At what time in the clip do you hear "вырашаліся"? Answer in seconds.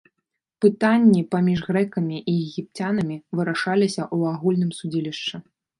3.39-4.03